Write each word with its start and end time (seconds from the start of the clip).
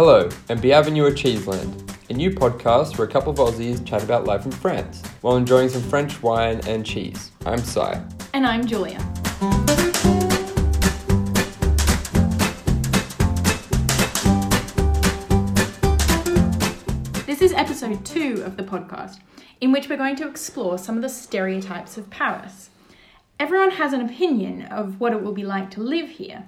Hello, 0.00 0.28
and 0.48 0.62
bienvenue 0.62 1.08
at 1.08 1.16
Cheeseland, 1.16 1.92
a 2.08 2.12
new 2.12 2.30
podcast 2.30 2.96
where 2.96 3.08
a 3.08 3.10
couple 3.10 3.32
of 3.32 3.38
Aussies 3.40 3.84
chat 3.84 4.00
about 4.04 4.26
life 4.26 4.44
in 4.44 4.52
France 4.52 5.02
while 5.22 5.34
enjoying 5.34 5.68
some 5.68 5.82
French 5.82 6.22
wine 6.22 6.60
and 6.68 6.86
cheese. 6.86 7.32
I'm 7.44 7.58
Sye. 7.58 8.00
And 8.32 8.46
I'm 8.46 8.64
Julia. 8.64 8.98
This 17.26 17.42
is 17.42 17.52
episode 17.54 18.04
two 18.04 18.44
of 18.46 18.56
the 18.56 18.62
podcast, 18.62 19.18
in 19.60 19.72
which 19.72 19.88
we're 19.88 19.96
going 19.96 20.14
to 20.14 20.28
explore 20.28 20.78
some 20.78 20.94
of 20.94 21.02
the 21.02 21.08
stereotypes 21.08 21.98
of 21.98 22.08
Paris. 22.08 22.70
Everyone 23.40 23.72
has 23.72 23.92
an 23.92 24.02
opinion 24.02 24.62
of 24.66 25.00
what 25.00 25.12
it 25.12 25.24
will 25.24 25.32
be 25.32 25.44
like 25.44 25.72
to 25.72 25.80
live 25.80 26.08
here, 26.08 26.44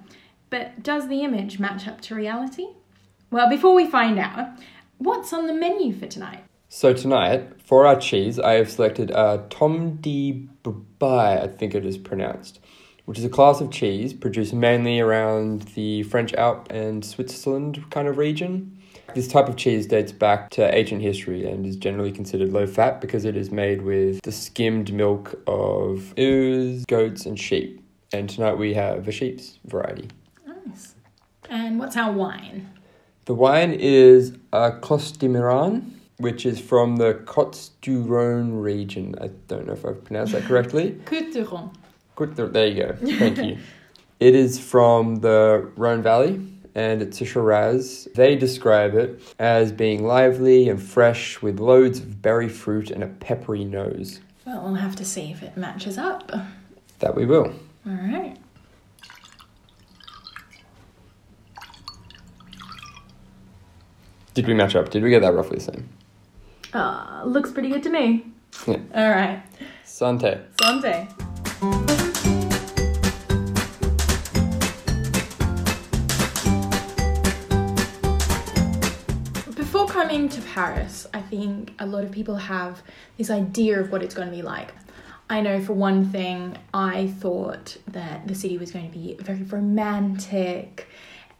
but 0.49 0.81
does 0.81 1.09
the 1.09 1.21
image 1.21 1.59
match 1.59 1.85
up 1.85 1.99
to 1.99 2.15
reality? 2.15 2.67
Well, 3.31 3.49
before 3.49 3.73
we 3.73 3.87
find 3.87 4.19
out, 4.19 4.49
what's 4.97 5.31
on 5.31 5.47
the 5.47 5.53
menu 5.53 5.97
for 5.97 6.05
tonight? 6.05 6.43
So 6.67 6.93
tonight, 6.93 7.61
for 7.63 7.87
our 7.87 7.97
cheese, 7.97 8.37
I 8.37 8.53
have 8.55 8.69
selected 8.69 9.09
a 9.09 9.45
Tomme 9.49 10.01
de 10.01 10.49
Brebis, 10.65 11.41
I 11.41 11.47
think 11.47 11.73
it 11.73 11.85
is 11.85 11.97
pronounced, 11.97 12.59
which 13.05 13.17
is 13.17 13.23
a 13.23 13.29
class 13.29 13.61
of 13.61 13.71
cheese 13.71 14.13
produced 14.13 14.53
mainly 14.53 14.99
around 14.99 15.61
the 15.75 16.03
French 16.03 16.33
Alp 16.33 16.69
and 16.73 17.05
Switzerland 17.05 17.81
kind 17.89 18.09
of 18.09 18.17
region. 18.17 18.77
This 19.15 19.29
type 19.29 19.47
of 19.47 19.55
cheese 19.55 19.87
dates 19.87 20.11
back 20.11 20.49
to 20.51 20.75
ancient 20.75 21.01
history 21.01 21.49
and 21.49 21.65
is 21.65 21.77
generally 21.77 22.11
considered 22.11 22.51
low 22.51 22.67
fat 22.67 22.99
because 22.99 23.23
it 23.23 23.37
is 23.37 23.49
made 23.49 23.81
with 23.81 24.21
the 24.23 24.33
skimmed 24.33 24.91
milk 24.91 25.41
of 25.47 26.13
ewes, 26.17 26.83
goats, 26.83 27.25
and 27.25 27.39
sheep. 27.39 27.81
And 28.11 28.29
tonight 28.29 28.57
we 28.57 28.73
have 28.73 29.07
a 29.07 29.11
sheep's 29.13 29.57
variety. 29.63 30.09
Nice. 30.45 30.95
And 31.49 31.79
what's 31.79 31.95
our 31.95 32.11
wine? 32.11 32.67
The 33.25 33.35
wine 33.35 33.71
is 33.71 34.35
a 34.51 34.71
Clos 34.71 35.11
de 35.11 35.27
Miran, 35.27 36.01
which 36.17 36.45
is 36.45 36.59
from 36.59 36.95
the 36.95 37.13
Côtes 37.25 37.69
du 37.81 38.03
Rhône 38.03 38.61
region. 38.61 39.15
I 39.21 39.29
don't 39.47 39.67
know 39.67 39.73
if 39.73 39.85
I've 39.85 40.03
pronounced 40.03 40.33
that 40.33 40.43
correctly. 40.43 40.99
Côtes 41.05 41.33
du 41.33 41.45
Rhône. 41.45 41.71
Good, 42.15 42.35
there 42.35 42.67
you 42.67 42.83
go. 42.83 42.95
Thank 43.17 43.37
you. 43.37 43.57
It 44.19 44.35
is 44.35 44.59
from 44.59 45.17
the 45.17 45.71
Rhone 45.75 46.01
Valley 46.01 46.41
and 46.75 47.01
it's 47.01 47.21
a 47.21 47.25
Shiraz. 47.25 48.07
They 48.15 48.35
describe 48.35 48.95
it 48.95 49.21
as 49.39 49.71
being 49.71 50.03
lively 50.03 50.69
and 50.69 50.81
fresh 50.81 51.41
with 51.41 51.59
loads 51.59 51.99
of 51.99 52.21
berry 52.21 52.49
fruit 52.49 52.91
and 52.91 53.03
a 53.03 53.07
peppery 53.07 53.65
nose. 53.65 54.19
Well, 54.45 54.63
we'll 54.63 54.75
have 54.75 54.95
to 54.97 55.05
see 55.05 55.31
if 55.31 55.43
it 55.43 55.57
matches 55.57 55.97
up. 55.97 56.31
That 56.99 57.15
we 57.15 57.25
will. 57.25 57.53
right. 57.85 58.37
Did 64.33 64.47
we 64.47 64.53
match 64.53 64.75
up? 64.77 64.89
Did 64.89 65.03
we 65.03 65.09
get 65.09 65.21
that 65.23 65.33
roughly 65.33 65.57
the 65.57 65.63
same? 65.65 65.89
Uh, 66.73 67.23
looks 67.25 67.51
pretty 67.51 67.67
good 67.67 67.83
to 67.83 67.89
me. 67.89 68.27
Yeah. 68.65 68.77
All 68.95 69.09
right. 69.09 69.43
Sante. 69.83 70.39
Sante. 70.61 71.07
Before 79.53 79.85
coming 79.85 80.29
to 80.29 80.41
Paris, 80.53 81.07
I 81.13 81.21
think 81.21 81.73
a 81.79 81.85
lot 81.85 82.05
of 82.05 82.11
people 82.11 82.37
have 82.37 82.81
this 83.17 83.29
idea 83.29 83.81
of 83.81 83.91
what 83.91 84.01
it's 84.01 84.15
going 84.15 84.29
to 84.29 84.35
be 84.35 84.41
like. 84.41 84.73
I 85.29 85.41
know 85.41 85.61
for 85.61 85.73
one 85.73 86.05
thing, 86.09 86.57
I 86.73 87.07
thought 87.19 87.75
that 87.87 88.29
the 88.29 88.35
city 88.35 88.57
was 88.57 88.71
going 88.71 88.89
to 88.89 88.97
be 88.97 89.17
very 89.19 89.43
romantic 89.43 90.87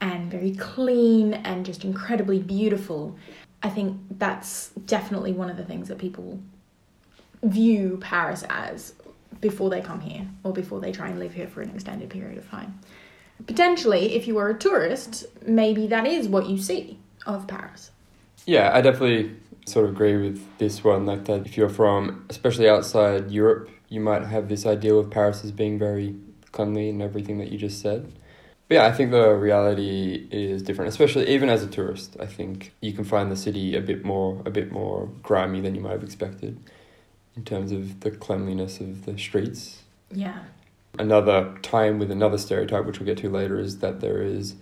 and 0.02 0.30
very 0.30 0.50
clean 0.56 1.32
and 1.32 1.64
just 1.64 1.84
incredibly 1.84 2.40
beautiful. 2.40 3.16
I 3.62 3.70
think 3.70 3.96
that's 4.18 4.70
definitely 4.84 5.32
one 5.32 5.48
of 5.48 5.56
the 5.56 5.64
things 5.64 5.88
that 5.88 5.98
people 5.98 6.40
view 7.44 7.98
Paris 8.00 8.44
as 8.50 8.94
before 9.40 9.70
they 9.70 9.80
come 9.80 10.00
here 10.00 10.26
or 10.42 10.52
before 10.52 10.80
they 10.80 10.90
try 10.90 11.08
and 11.08 11.20
live 11.20 11.32
here 11.32 11.46
for 11.46 11.62
an 11.62 11.70
extended 11.70 12.10
period 12.10 12.36
of 12.36 12.50
time. 12.50 12.80
Potentially, 13.46 14.14
if 14.14 14.26
you 14.26 14.34
were 14.34 14.50
a 14.50 14.58
tourist, 14.58 15.24
maybe 15.46 15.86
that 15.86 16.06
is 16.06 16.28
what 16.28 16.48
you 16.48 16.58
see 16.58 16.98
of 17.24 17.46
Paris. 17.46 17.92
Yeah, 18.44 18.72
I 18.74 18.80
definitely 18.80 19.36
sort 19.66 19.84
of 19.84 19.92
agree 19.92 20.16
with 20.16 20.44
this 20.58 20.82
one. 20.82 21.06
Like 21.06 21.26
that, 21.26 21.46
if 21.46 21.56
you're 21.56 21.68
from, 21.68 22.26
especially 22.28 22.68
outside 22.68 23.30
Europe, 23.30 23.70
you 23.88 24.00
might 24.00 24.24
have 24.24 24.48
this 24.48 24.66
ideal 24.66 24.98
of 24.98 25.10
Paris 25.10 25.44
as 25.44 25.52
being 25.52 25.78
very 25.78 26.16
cleanly 26.50 26.90
and 26.90 27.00
everything 27.00 27.38
that 27.38 27.52
you 27.52 27.58
just 27.58 27.80
said. 27.80 28.12
But 28.68 28.76
yeah, 28.76 28.86
I 28.86 28.92
think 28.92 29.10
the 29.10 29.34
reality 29.34 30.26
is 30.30 30.62
different, 30.62 30.88
especially 30.88 31.28
even 31.28 31.48
as 31.48 31.62
a 31.62 31.66
tourist. 31.66 32.16
I 32.18 32.26
think 32.26 32.72
you 32.80 32.92
can 32.92 33.04
find 33.04 33.30
the 33.30 33.36
city 33.36 33.76
a 33.76 33.80
bit 33.80 34.04
more, 34.04 34.40
a 34.46 34.50
bit 34.50 34.72
more 34.72 35.08
grimy 35.22 35.60
than 35.60 35.74
you 35.74 35.80
might 35.82 35.92
have 35.92 36.02
expected, 36.04 36.58
in 37.36 37.44
terms 37.44 37.70
of 37.72 38.00
the 38.00 38.10
cleanliness 38.10 38.80
of 38.80 39.04
the 39.04 39.18
streets. 39.18 39.82
Yeah. 40.10 40.38
Another 40.98 41.54
time 41.62 41.98
with 41.98 42.10
another 42.10 42.38
stereotype, 42.38 42.84
which 42.86 42.98
we'll 42.98 43.06
get 43.06 43.18
to 43.18 43.28
later, 43.30 43.58
is 43.58 43.78
that 43.78 44.00
there 44.00 44.22
is 44.22 44.54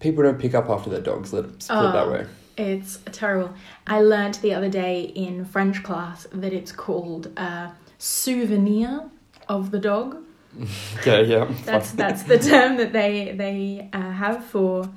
people 0.00 0.22
don't 0.22 0.38
pick 0.38 0.54
up 0.54 0.68
after 0.68 0.90
their 0.90 1.00
dogs. 1.00 1.32
Let's 1.32 1.68
put 1.68 1.78
it 1.88 1.92
that 1.92 2.06
Oh. 2.06 2.12
way. 2.12 2.26
It's 2.58 2.98
terrible. 3.12 3.54
I 3.86 4.00
learned 4.02 4.34
the 4.36 4.52
other 4.52 4.68
day 4.68 5.02
in 5.02 5.44
French 5.46 5.82
class 5.82 6.26
that 6.32 6.52
it's 6.52 6.72
called 6.72 7.28
a 7.38 7.72
souvenir 7.98 9.04
of 9.48 9.70
the 9.70 9.78
dog. 9.78 10.16
Okay, 10.98 11.24
yeah. 11.24 11.50
That's 11.64 11.92
that's 11.92 12.24
the 12.24 12.38
term 12.38 12.76
that 12.76 12.92
they 12.92 13.34
they 13.36 13.88
uh, 13.92 14.10
have 14.10 14.44
for 14.44 14.88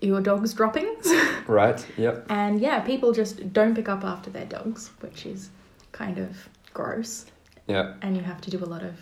your 0.00 0.20
dog's 0.20 0.54
droppings. 0.54 1.08
Right, 1.48 1.84
yep. 1.96 2.26
And 2.28 2.60
yeah, 2.60 2.80
people 2.80 3.12
just 3.12 3.52
don't 3.54 3.74
pick 3.74 3.88
up 3.88 4.04
after 4.04 4.28
their 4.30 4.44
dogs, 4.44 4.90
which 5.00 5.24
is 5.24 5.48
kind 5.92 6.18
of 6.18 6.48
gross. 6.74 7.24
Yeah. 7.66 7.94
And 8.02 8.14
you 8.16 8.22
have 8.22 8.40
to 8.42 8.50
do 8.50 8.58
a 8.62 8.66
lot 8.66 8.82
of 8.82 8.94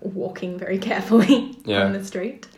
walking 0.00 0.58
very 0.58 0.78
carefully 0.90 1.58
Yeah. 1.66 1.84
on 1.84 1.92
the 1.92 2.02
street. 2.02 2.48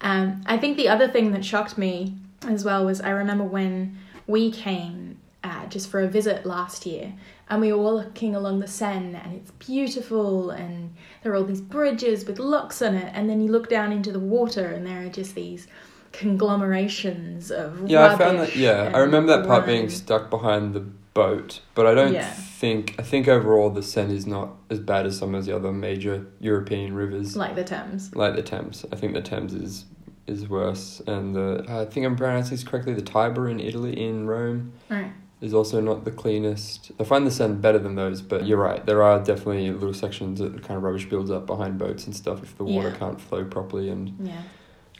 Um, 0.00 0.42
I 0.46 0.56
think 0.56 0.76
the 0.76 0.88
other 0.88 1.08
thing 1.08 1.32
that 1.32 1.44
shocked 1.44 1.76
me 1.76 2.14
as 2.46 2.64
well 2.64 2.84
was 2.84 3.00
I 3.00 3.10
remember 3.10 3.42
when 3.44 3.98
we 4.28 4.52
came 4.52 5.18
uh, 5.42 5.66
just 5.66 5.88
for 5.90 6.00
a 6.00 6.06
visit 6.08 6.46
last 6.46 6.86
year 6.86 7.12
and 7.48 7.60
we 7.60 7.72
were 7.72 7.78
walking 7.78 8.34
along 8.34 8.58
the 8.60 8.66
Seine 8.66 9.14
and 9.14 9.34
it's 9.34 9.50
beautiful 9.52 10.50
and 10.50 10.94
there 11.22 11.32
are 11.32 11.36
all 11.36 11.44
these 11.44 11.60
bridges 11.60 12.24
with 12.26 12.38
locks 12.38 12.82
on 12.82 12.94
it 12.94 13.10
and 13.14 13.28
then 13.30 13.40
you 13.40 13.50
look 13.52 13.68
down 13.68 13.92
into 13.92 14.10
the 14.12 14.18
water 14.20 14.66
and 14.66 14.86
there 14.86 15.04
are 15.06 15.08
just 15.08 15.34
these 15.34 15.66
conglomerations 16.12 17.50
of 17.50 17.88
Yeah, 17.88 18.06
I 18.06 18.16
found 18.16 18.38
that. 18.40 18.56
Yeah, 18.56 18.90
I 18.94 18.98
remember 18.98 19.36
that 19.36 19.46
part 19.46 19.66
being 19.66 19.88
stuck 19.88 20.30
behind 20.30 20.74
the 20.74 20.80
boat, 21.14 21.60
but 21.74 21.86
I 21.86 21.94
don't 21.94 22.12
Yeah. 22.12 22.28
think. 22.30 22.94
I 22.98 23.02
think 23.02 23.26
overall 23.28 23.70
the 23.70 23.82
Seine 23.82 24.14
is 24.14 24.26
not 24.26 24.56
as 24.70 24.78
bad 24.80 25.06
as 25.06 25.16
some 25.18 25.34
of 25.34 25.44
the 25.46 25.54
other 25.56 25.72
major 25.72 26.26
European 26.40 26.94
rivers, 26.94 27.36
like 27.36 27.54
the 27.54 27.64
Thames. 27.64 28.14
like 28.14 28.34
the 28.36 28.42
Thames. 28.42 28.84
I 28.92 28.96
think 28.96 29.14
the 29.14 29.22
Thames 29.22 29.54
is 29.54 29.84
is 30.26 30.48
worse, 30.48 31.00
and 31.06 31.34
the 31.36 31.64
I 31.68 31.84
think 31.84 32.04
I'm 32.04 32.16
pronouncing 32.16 32.50
this 32.56 32.64
correctly. 32.64 32.94
The 32.94 33.02
Tiber 33.02 33.48
in 33.48 33.60
Italy, 33.60 33.92
in 34.00 34.26
Rome, 34.26 34.72
Right. 34.90 35.12
Is 35.42 35.52
also 35.52 35.82
not 35.82 36.04
the 36.06 36.10
cleanest. 36.10 36.92
I 36.98 37.04
find 37.04 37.26
the 37.26 37.30
Seine 37.30 37.56
better 37.56 37.78
than 37.78 37.94
those, 37.94 38.22
but 38.22 38.46
you're 38.46 38.56
right. 38.56 38.84
There 38.86 39.02
are 39.02 39.18
definitely 39.22 39.70
little 39.70 39.92
sections 39.92 40.38
that 40.40 40.62
kind 40.62 40.78
of 40.78 40.82
rubbish 40.82 41.06
builds 41.10 41.30
up 41.30 41.46
behind 41.46 41.76
boats 41.76 42.06
and 42.06 42.16
stuff 42.16 42.42
if 42.42 42.56
the 42.56 42.64
water 42.64 42.88
Yeah. 42.88 42.94
can't 42.96 43.20
flow 43.20 43.44
properly 43.44 43.90
and 43.90 44.14
Yeah. 44.18 44.32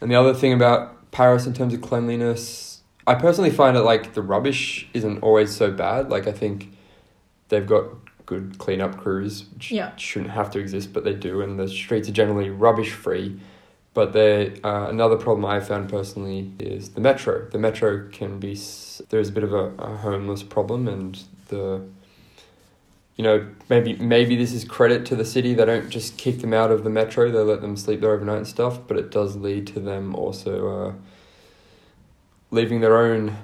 and 0.02 0.10
the 0.10 0.14
other 0.14 0.34
thing 0.34 0.52
about 0.52 1.10
Paris 1.10 1.46
in 1.46 1.54
terms 1.54 1.72
of 1.72 1.80
cleanliness, 1.80 2.82
I 3.06 3.14
personally 3.14 3.48
find 3.48 3.78
it 3.78 3.80
like 3.80 4.12
the 4.12 4.20
rubbish 4.20 4.88
isn't 4.92 5.22
always 5.22 5.56
so 5.56 5.70
bad. 5.70 6.10
Like 6.10 6.26
I 6.26 6.32
think 6.32 6.70
they've 7.48 7.66
got 7.66 7.84
good 8.26 8.58
cleanup 8.58 8.98
crews, 8.98 9.46
which 9.54 9.72
Yeah. 9.72 9.96
shouldn't 9.96 10.32
have 10.32 10.50
to 10.50 10.58
exist, 10.58 10.92
but 10.92 11.02
they 11.04 11.14
do, 11.14 11.40
and 11.40 11.58
the 11.58 11.66
streets 11.68 12.10
are 12.10 12.12
generally 12.12 12.50
rubbish 12.50 12.92
free. 12.92 13.40
But 13.96 14.12
they 14.12 14.60
uh, 14.62 14.88
another 14.90 15.16
problem 15.16 15.46
I 15.46 15.58
found 15.58 15.88
personally 15.88 16.52
is 16.58 16.90
the 16.90 17.00
metro. 17.00 17.48
The 17.48 17.56
metro 17.56 18.06
can 18.12 18.38
be 18.38 18.54
there's 19.08 19.30
a 19.30 19.32
bit 19.32 19.42
of 19.42 19.54
a, 19.54 19.72
a 19.78 19.96
homeless 19.96 20.42
problem, 20.42 20.86
and 20.86 21.18
the 21.48 21.80
you 23.16 23.24
know 23.24 23.48
maybe 23.70 23.94
maybe 23.94 24.36
this 24.36 24.52
is 24.52 24.66
credit 24.66 25.06
to 25.06 25.16
the 25.16 25.24
city. 25.24 25.54
They 25.54 25.64
don't 25.64 25.88
just 25.88 26.18
kick 26.18 26.42
them 26.42 26.52
out 26.52 26.70
of 26.70 26.84
the 26.84 26.90
metro; 26.90 27.30
they 27.30 27.38
let 27.38 27.62
them 27.62 27.74
sleep 27.74 28.02
there 28.02 28.12
overnight 28.12 28.36
and 28.36 28.46
stuff. 28.46 28.80
But 28.86 28.98
it 28.98 29.10
does 29.10 29.34
lead 29.34 29.66
to 29.68 29.80
them 29.80 30.14
also 30.14 30.52
uh, 30.68 30.92
leaving 32.50 32.82
their 32.82 32.98
own 32.98 33.34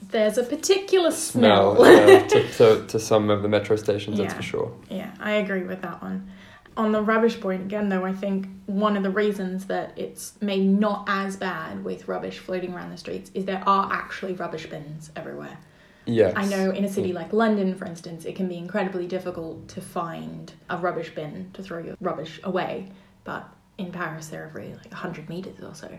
There's 0.00 0.38
a 0.38 0.44
particular 0.44 1.10
smell 1.10 1.76
smell. 1.76 1.84
uh, 1.84 2.26
to, 2.26 2.48
to 2.56 2.86
to 2.86 2.98
some 2.98 3.28
of 3.28 3.42
the 3.42 3.48
metro 3.48 3.76
stations. 3.76 4.16
That's 4.16 4.32
for 4.32 4.42
sure. 4.42 4.72
Yeah, 4.88 5.10
I 5.20 5.32
agree 5.32 5.64
with 5.64 5.82
that 5.82 6.00
one. 6.00 6.30
On 6.76 6.92
the 6.92 7.00
rubbish 7.00 7.40
point 7.40 7.62
again, 7.62 7.88
though, 7.88 8.04
I 8.04 8.12
think 8.12 8.48
one 8.66 8.96
of 8.96 9.02
the 9.02 9.10
reasons 9.10 9.66
that 9.66 9.92
it's 9.96 10.34
maybe 10.40 10.66
not 10.66 11.04
as 11.08 11.36
bad 11.36 11.82
with 11.82 12.06
rubbish 12.06 12.38
floating 12.38 12.74
around 12.74 12.90
the 12.90 12.98
streets 12.98 13.30
is 13.32 13.46
there 13.46 13.62
are 13.66 13.90
actually 13.90 14.34
rubbish 14.34 14.66
bins 14.66 15.10
everywhere. 15.16 15.58
Yes, 16.04 16.34
I 16.36 16.44
know 16.46 16.70
in 16.70 16.84
a 16.84 16.88
city 16.88 17.10
mm. 17.10 17.14
like 17.14 17.32
London, 17.32 17.74
for 17.74 17.84
instance, 17.86 18.26
it 18.26 18.36
can 18.36 18.46
be 18.46 18.56
incredibly 18.56 19.06
difficult 19.06 19.66
to 19.68 19.80
find 19.80 20.52
a 20.70 20.76
rubbish 20.76 21.14
bin 21.14 21.50
to 21.54 21.62
throw 21.62 21.78
your 21.78 21.96
rubbish 22.00 22.38
away, 22.44 22.88
but 23.24 23.48
in 23.78 23.90
Paris, 23.90 24.28
they're 24.28 24.44
every 24.44 24.68
like 24.74 24.90
100 24.90 25.28
meters 25.28 25.62
or 25.62 25.74
so, 25.74 25.90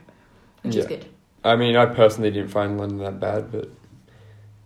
which 0.62 0.75
is 0.75 0.85
good. 0.85 1.06
I 1.44 1.56
mean, 1.56 1.75
I 1.75 1.88
personally 1.88 2.31
didn't 2.31 2.50
find 2.50 2.77
London 2.77 3.00
that 3.00 3.19
bad, 3.19 3.51
but 3.51 3.69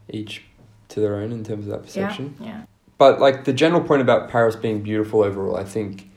each 0.09 0.43
to 0.89 0.99
their 0.99 1.15
own 1.15 1.31
in 1.31 1.43
terms 1.43 1.65
of 1.65 1.71
that 1.71 1.83
perception. 1.83 2.35
Yeah, 2.39 2.47
yeah. 2.47 2.61
But 3.01 3.19
like 3.19 3.45
the 3.45 3.53
general 3.53 3.81
point 3.81 4.03
about 4.03 4.29
Paris 4.29 4.55
being 4.55 4.81
beautiful 4.83 5.23
overall, 5.23 5.55
I 5.57 5.63
think 5.63 6.07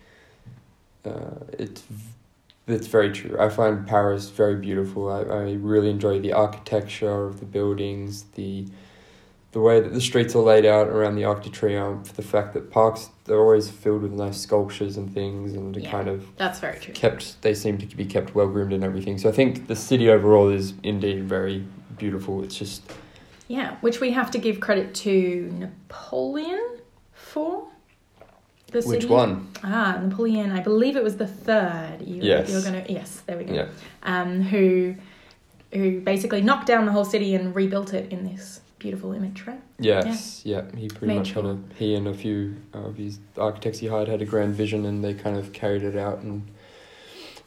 uh, 1.06 1.36
it's 1.58 1.82
it's 2.69 2.88
very 2.88 3.10
true. 3.10 3.38
I 3.40 3.48
find 3.48 3.86
Paris 3.86 4.28
very 4.28 4.56
beautiful. 4.56 5.10
I, 5.10 5.20
I 5.22 5.52
really 5.54 5.88
enjoy 5.88 6.20
the 6.20 6.34
architecture 6.34 7.25
of 7.25 7.40
the 7.40 7.46
buildings, 7.46 8.25
the 8.34 8.66
the 9.52 9.60
way 9.60 9.81
that 9.81 9.94
the 9.94 10.00
streets 10.02 10.34
are 10.36 10.42
laid 10.42 10.66
out 10.66 10.88
around 10.88 11.14
the 11.16 11.25
Arc 11.25 11.42
de 11.44 11.48
Triomphe, 11.48 12.12
the 12.12 12.22
fact 12.34 12.52
that 12.52 12.70
parks 12.70 13.08
they're 13.25 13.40
always 13.40 13.70
filled 13.70 14.02
with 14.02 14.12
nice 14.12 14.38
sculptures 14.38 14.98
and 14.98 15.10
things, 15.14 15.54
and 15.54 15.75
Yeah. 15.75 15.90
kind 15.90 16.06
of 16.08 16.36
That's 16.36 16.60
very 16.60 16.78
true. 16.81 16.92
kept. 16.92 17.40
They 17.40 17.54
seem 17.54 17.78
to 17.78 17.96
be 17.96 18.04
kept 18.04 18.34
well 18.34 18.48
groomed 18.48 18.75
and 18.75 18.84
everything. 18.84 19.16
So 19.16 19.31
I 19.31 19.32
think 19.32 19.69
the 19.69 19.76
city 19.76 20.10
overall 20.10 20.50
is 20.50 20.75
indeed 20.82 21.25
very 21.25 21.64
beautiful. 21.96 22.44
It's 22.44 22.56
just 22.58 22.82
Yeah, 23.49 23.76
which 23.81 24.00
we 24.00 24.11
have 24.12 24.31
to 24.32 24.38
give 24.38 24.61
credit 24.61 24.94
to 24.96 25.50
Napoleon 25.58 26.79
for. 27.12 27.69
The 28.69 28.79
which 28.81 29.02
city. 29.02 29.06
one? 29.06 29.50
Ah, 29.62 30.00
Napoleon. 30.02 30.50
I 30.50 30.61
believe 30.61 30.96
it 30.96 31.05
was 31.05 31.17
the 31.17 31.26
third. 31.26 31.99
You, 32.02 32.23
Yes. 32.23 32.50
You're 32.50 32.62
gonna. 32.62 32.85
Yes, 32.88 33.23
there 33.26 33.37
we 33.37 33.44
go. 33.44 33.55
Yeah. 33.55 33.69
Um, 34.02 34.41
who, 34.43 34.96
who 35.73 36.00
basically 36.00 36.41
knocked 36.41 36.67
down 36.67 36.85
the 36.85 36.93
whole 36.93 37.05
city 37.05 37.35
and 37.35 37.55
rebuilt 37.55 37.94
it 37.94 38.11
in 38.11 38.25
this 38.25 38.61
beautiful 38.81 39.12
image, 39.12 39.46
right? 39.46 39.61
Yes, 39.79 40.43
yeah. 40.44 40.62
He 40.76 40.88
pretty 40.88 41.06
Made 41.06 41.19
much 41.19 41.32
had 41.32 41.44
a 41.44 41.58
he 41.76 41.94
and 41.94 42.08
a 42.08 42.14
few 42.14 42.56
of 42.73 42.96
his 42.96 43.19
architects 43.38 43.79
he 43.79 43.87
hired 43.87 44.08
had 44.08 44.20
a 44.23 44.26
grand 44.26 44.55
vision, 44.55 44.85
and 44.85 45.05
they 45.05 45.14
kind 45.14 45.37
of 45.37 45.52
carried 45.52 45.82
it 45.82 45.96
out. 45.96 46.19
And 46.19 46.46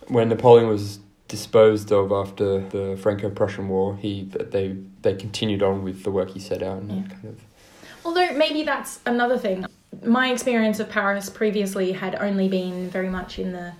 when 0.08 0.30
Napoleon 0.30 0.68
was 0.68 1.00
disposed 1.28 1.92
of 1.92 2.12
after 2.12 2.60
the 2.70 2.98
Franco-Prussian 2.98 3.68
War, 3.70 3.96
he 3.98 4.24
they 4.24 4.78
they 5.02 5.16
continued 5.16 5.62
on 5.64 5.84
with 5.84 6.04
the 6.04 6.12
work 6.12 6.30
he 6.32 6.40
set 6.40 6.62
out, 6.64 6.82
and 6.82 6.92
Yeah. 6.92 7.08
kind 7.16 7.26
of 7.26 7.40
Although 8.06 8.32
maybe 8.34 8.64
that's 8.64 9.00
another 9.06 9.38
thing. 9.38 9.66
My 10.04 10.32
experience 10.32 10.80
of 10.80 10.90
Paris 10.90 11.30
previously 11.30 11.92
had 11.92 12.16
only 12.16 12.48
been 12.48 12.90
very 12.90 13.10
much 13.10 13.40
in 13.40 13.52
the 13.52 13.74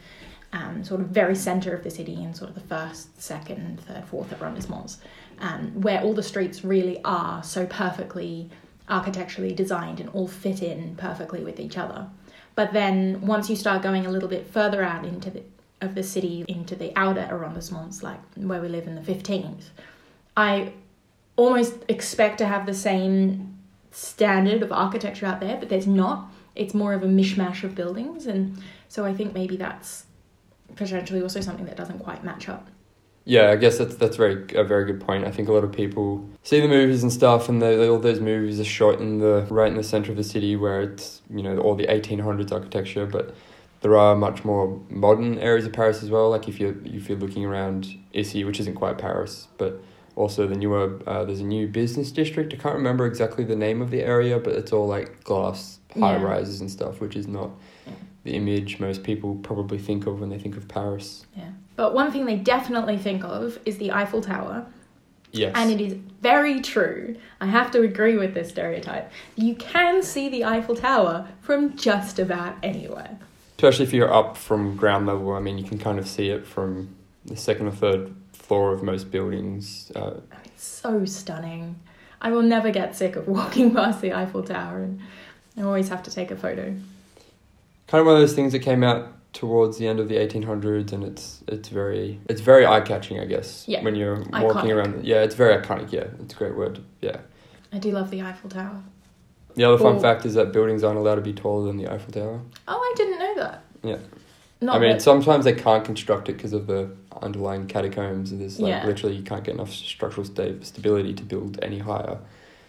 um, 0.54 0.84
sort 0.84 1.02
of 1.02 1.08
very 1.08 1.36
centre 1.36 1.74
of 1.76 1.84
the 1.84 1.90
city, 1.92 2.16
in 2.24 2.34
sort 2.34 2.50
of 2.50 2.56
the 2.56 2.62
first, 2.62 3.22
second, 3.22 3.82
third, 3.82 4.06
fourth 4.06 4.30
arrondissements, 4.32 4.98
um, 5.40 5.82
where 5.82 6.02
all 6.02 6.14
the 6.14 6.24
streets 6.24 6.64
really 6.64 7.02
are 7.04 7.44
so 7.44 7.66
perfectly 7.66 8.50
architecturally 8.90 9.54
designed 9.54 10.00
and 10.00 10.10
all 10.10 10.28
fit 10.28 10.62
in 10.64 10.96
perfectly 10.96 11.44
with 11.44 11.60
each 11.60 11.78
other. 11.78 12.08
But 12.56 12.74
then 12.74 13.22
once 13.22 13.50
you 13.50 13.56
start 13.56 13.82
going 13.84 14.06
a 14.06 14.10
little 14.10 14.30
bit 14.30 14.48
further 14.48 14.82
out 14.84 15.06
into 15.06 15.30
the 15.30 15.44
of 15.82 15.96
the 15.96 16.04
city, 16.04 16.44
into 16.48 16.76
the 16.76 16.92
outer 16.96 17.28
arrondissements, 17.32 18.02
like 18.02 18.20
where 18.36 18.62
we 18.62 18.68
live 18.68 18.88
in 18.88 18.96
the 18.96 19.04
fifteenth, 19.04 19.70
I 20.36 20.74
almost 21.36 21.74
expect 21.88 22.40
to 22.40 22.48
have 22.48 22.66
the 22.66 22.74
same 22.74 23.58
standard 23.92 24.62
of 24.64 24.72
architecture 24.72 25.26
out 25.26 25.40
there, 25.40 25.58
but 25.58 25.70
there's 25.70 25.88
not. 25.88 26.32
It's 26.56 26.74
more 26.74 26.94
of 26.94 27.04
a 27.04 27.08
mishmash 27.08 27.64
of 27.64 27.76
buildings, 27.76 28.26
and 28.26 28.58
so 28.90 29.06
I 29.06 29.14
think 29.14 29.34
maybe 29.34 29.58
that's 29.58 30.06
potentially 30.76 31.22
also 31.22 31.42
something 31.42 31.66
that 31.66 31.78
doesn't 31.78 32.00
quite 32.00 32.24
match 32.24 32.50
up. 32.50 32.70
Yeah, 33.26 33.52
I 33.52 33.58
guess 33.58 33.78
that's 33.78 33.96
that's 33.96 34.16
very 34.16 34.46
a 34.56 34.64
very 34.64 34.86
good 34.86 35.02
point. 35.02 35.26
I 35.26 35.32
think 35.32 35.50
a 35.50 35.52
lot 35.52 35.66
of 35.66 35.72
people 35.72 36.28
see 36.44 36.62
the 36.62 36.68
movies 36.68 37.04
and 37.04 37.12
stuff, 37.12 37.50
and 37.50 37.62
all 37.62 38.00
those 38.00 38.22
movies 38.22 38.60
are 38.60 38.64
shot 38.64 39.02
in 39.02 39.20
the 39.20 39.46
right 39.50 39.68
in 39.68 39.76
the 39.76 39.84
center 39.84 40.12
of 40.12 40.18
the 40.18 40.24
city, 40.24 40.56
where 40.56 40.82
it's 40.82 41.22
you 41.30 41.44
know 41.44 41.58
all 41.60 41.76
the 41.76 41.92
eighteen 41.92 42.20
hundreds 42.20 42.52
architecture. 42.52 43.06
But 43.06 43.36
there 43.82 43.96
are 43.98 44.16
much 44.16 44.44
more 44.44 44.80
modern 44.90 45.38
areas 45.40 45.66
of 45.66 45.74
Paris 45.74 46.02
as 46.04 46.10
well. 46.10 46.30
Like 46.30 46.48
if 46.48 46.60
you 46.60 46.82
if 46.86 47.10
you're 47.10 47.18
looking 47.18 47.46
around 47.46 47.98
Issy, 48.14 48.44
which 48.44 48.60
isn't 48.60 48.76
quite 48.76 48.98
Paris, 48.98 49.48
but 49.58 49.82
also 50.16 50.48
the 50.48 50.56
newer 50.56 51.00
uh, 51.06 51.24
there's 51.26 51.40
a 51.42 51.46
new 51.46 51.68
business 51.68 52.12
district. 52.12 52.54
I 52.54 52.58
can't 52.58 52.76
remember 52.76 53.06
exactly 53.06 53.44
the 53.44 53.56
name 53.56 53.82
of 53.82 53.92
the 53.92 54.02
area, 54.02 54.40
but 54.40 54.54
it's 54.54 54.72
all 54.74 54.88
like 54.88 55.24
glass 55.24 55.80
high 55.94 56.18
Yeah. 56.18 56.24
rises 56.24 56.62
and 56.62 56.70
stuff, 56.72 57.00
which 57.02 57.16
is 57.16 57.28
not 57.28 57.52
the 58.24 58.34
image 58.36 58.80
most 58.80 59.04
people 59.04 59.36
probably 59.36 59.78
think 59.78 60.06
of 60.06 60.20
when 60.20 60.30
they 60.30 60.38
think 60.38 60.58
of 60.58 60.68
Paris. 60.68 61.26
Yeah. 61.36 61.50
But 61.76 61.94
one 61.94 62.12
thing 62.12 62.26
they 62.26 62.36
definitely 62.36 62.98
think 62.98 63.24
of 63.24 63.60
is 63.66 63.78
the 63.78 63.92
Eiffel 63.92 64.22
Tower, 64.22 64.66
Yes. 65.32 65.54
and 65.56 65.72
it 65.72 65.80
is 65.80 65.94
very 66.22 66.60
true. 66.60 67.16
I 67.40 67.46
have 67.46 67.72
to 67.72 67.82
agree 67.84 68.18
with 68.18 68.34
this 68.34 68.50
stereotype. 68.50 69.12
You 69.36 69.56
can 69.56 70.02
see 70.04 70.28
the 70.30 70.44
Eiffel 70.44 70.76
Tower 70.76 71.28
from 71.42 71.78
just 71.78 72.18
about 72.20 72.56
anywhere. 72.64 73.18
Especially 73.58 73.86
if 73.86 73.94
you're 73.94 74.14
up 74.14 74.38
from 74.38 74.76
ground 74.76 75.08
level. 75.08 75.34
I 75.34 75.40
mean, 75.40 75.58
you 75.58 75.64
can 75.64 75.78
kind 75.80 75.98
of 76.00 76.08
see 76.08 76.30
it 76.30 76.46
from 76.46 76.96
the 77.26 77.36
second 77.36 77.68
or 77.68 77.72
third 77.72 78.14
floor 78.34 78.72
of 78.74 78.84
most 78.84 79.10
buildings. 79.12 79.92
Uh, 79.96 80.20
It's 80.46 80.64
so 80.64 81.06
stunning. 81.06 81.76
I 82.22 82.32
will 82.32 82.44
never 82.44 82.72
get 82.72 82.96
sick 82.96 83.16
of 83.16 83.28
walking 83.38 83.74
past 83.74 84.02
the 84.02 84.14
Eiffel 84.14 84.44
Tower, 84.44 84.84
and 84.84 85.00
I 85.58 85.62
always 85.64 85.90
have 85.90 86.04
to 86.04 86.12
take 86.12 86.32
a 86.32 86.36
photo. 86.36 86.76
kind 87.88 88.00
of 88.02 88.06
one 88.06 88.16
of 88.16 88.22
those 88.22 88.34
things 88.34 88.52
that 88.54 88.60
came 88.60 88.84
out 88.84 89.14
towards 89.34 89.78
the 89.78 89.88
end 89.88 90.00
of 90.00 90.08
the 90.08 90.16
1800s, 90.16 90.92
and 90.94 91.04
it's 91.04 91.44
it's 91.48 91.70
very 91.70 92.20
it's 92.30 92.42
very 92.42 92.66
eye 92.66 92.82
catching, 92.82 93.20
I 93.20 93.26
guess. 93.26 93.66
Yeah. 93.68 93.84
When 93.84 93.96
you're 93.96 94.18
Iconic. 94.18 94.44
walking 94.54 94.72
around, 94.72 95.04
yeah, 95.06 95.24
it's 95.24 95.36
very 95.36 95.60
iconic. 95.62 95.92
Yeah, 95.92 96.06
it's 96.22 96.34
a 96.34 96.38
great 96.38 96.56
word. 96.56 96.80
Yeah. 97.02 97.18
I 97.74 97.80
do 97.80 97.92
love 97.92 98.10
the 98.12 98.22
Eiffel 98.22 98.50
Tower. 98.50 98.82
The 99.56 99.64
other 99.64 99.78
fun 99.80 100.00
fact 100.00 100.24
is 100.26 100.36
that 100.36 100.52
buildings 100.54 100.84
aren't 100.84 101.00
allowed 101.00 101.16
to 101.16 101.22
be 101.22 101.34
taller 101.34 101.66
than 101.66 101.78
the 101.78 101.92
Eiffel 101.92 102.12
Tower. 102.14 102.40
Oh, 102.68 102.78
I 102.80 102.94
didn't. 102.96 103.17
Yeah. 103.84 103.98
Not 104.60 104.78
I 104.78 104.80
mean, 104.80 105.00
sometimes 105.00 105.46
they 105.46 105.54
can't 105.54 105.86
construct 105.86 106.30
it 106.30 106.34
because 106.34 106.54
of 106.54 106.66
the 106.68 106.90
underlying 107.22 107.68
catacombs. 107.68 108.32
And 108.32 108.42
there's 108.42 108.60
like 108.60 108.70
Yeah. 108.70 108.86
literally 108.86 109.16
you 109.16 109.24
can't 109.24 109.44
get 109.44 109.54
enough 109.56 109.72
structural 109.72 110.26
sta- 110.26 110.62
stability 110.64 111.14
to 111.14 111.24
build 111.24 111.60
any 111.62 111.80
higher. 111.80 112.18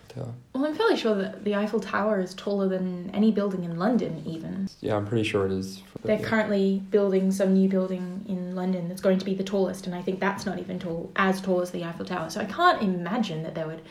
Tower. 0.09 0.33
well, 0.55 0.65
I'm 0.65 0.75
fairly 0.75 0.97
sure 0.97 1.15
that 1.17 1.45
the 1.45 1.55
Eiffel 1.55 1.81
Tower 1.81 2.19
is 2.19 2.33
taller 2.33 2.67
than 2.67 3.11
any 3.13 3.31
building 3.31 3.63
in 3.65 3.79
London, 3.79 4.23
even. 4.27 4.67
Yeah, 4.81 4.97
I'm 4.97 5.07
pretty 5.07 5.23
sure 5.23 5.45
it 5.45 5.53
is. 5.53 5.83
They're 6.03 6.19
currently 6.19 6.83
building 6.91 7.31
some 7.31 7.53
new 7.53 7.69
building 7.69 8.25
in 8.27 8.55
London 8.57 8.89
that's 8.89 9.03
going 9.03 9.19
to 9.19 9.25
be 9.27 9.35
the 9.35 9.45
tallest, 9.45 9.85
and 9.87 9.95
I 9.95 10.01
think 10.01 10.19
that's 10.19 10.47
not 10.47 10.59
even 10.59 10.79
tall 10.79 11.11
as 11.17 11.43
tall 11.43 11.61
as 11.61 11.73
the 11.73 11.85
Eiffel 11.85 12.07
Tower. 12.07 12.31
So 12.31 12.41
I 12.41 12.47
can't 12.47 12.81
imagine 12.83 13.43
that 13.43 13.55
there 13.55 13.67
would 13.67 13.83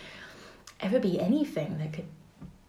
ever 0.80 1.00
be 1.00 1.20
anything 1.20 1.78
that 1.78 1.94
could 1.94 2.06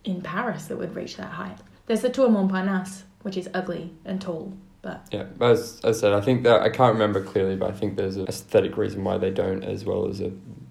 in 0.04 0.20
Paris 0.20 0.66
that 0.66 0.76
would 0.76 0.94
reach 0.94 1.16
that 1.16 1.30
height. 1.30 1.56
There's 1.86 2.02
the 2.02 2.10
Tour 2.10 2.28
Montparnasse, 2.28 3.02
which 3.22 3.36
is 3.36 3.48
ugly 3.54 3.92
and 4.04 4.20
tall, 4.20 4.52
but 4.82 5.06
Yeah, 5.10 5.24
but 5.36 5.52
as 5.52 5.80
I 5.84 5.92
said, 5.92 6.12
I 6.12 6.20
think 6.20 6.44
that 6.44 6.62
I 6.62 6.68
can't 6.70 6.92
remember 6.92 7.22
clearly, 7.22 7.56
but 7.56 7.70
I 7.70 7.72
think 7.72 7.96
there's 7.96 8.16
an 8.16 8.26
aesthetic 8.28 8.76
reason 8.76 9.02
why 9.04 9.18
they 9.18 9.30
don't, 9.30 9.62
as 9.64 9.84
well 9.84 10.08
as 10.08 10.20
a 10.20 10.30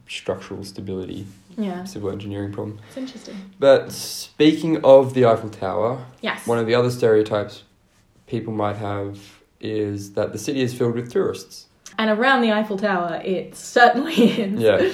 structural 0.09 0.63
stability 0.63 1.25
yeah, 1.57 1.83
civil 1.83 2.09
engineering 2.11 2.53
problem. 2.53 2.79
it's 2.87 2.97
interesting. 2.97 3.35
But 3.59 3.91
speaking 3.91 4.83
of 4.85 5.13
the 5.13 5.25
Eiffel 5.25 5.49
Tower, 5.49 6.05
Yes. 6.21 6.45
one 6.47 6.57
of 6.59 6.67
the 6.67 6.75
other 6.75 6.89
stereotypes 6.91 7.63
people 8.27 8.53
might 8.53 8.77
have 8.77 9.19
is 9.59 10.13
that 10.13 10.31
the 10.33 10.37
city 10.37 10.61
is 10.61 10.73
filled 10.73 10.93
with 10.95 11.11
tourists. 11.11 11.65
and 11.97 12.09
around 12.11 12.41
the 12.41 12.51
Eiffel 12.51 12.77
Tower, 12.77 13.19
it 13.25 13.55
certainly 13.55 14.13
is. 14.15 14.61
Yeah, 14.61 14.93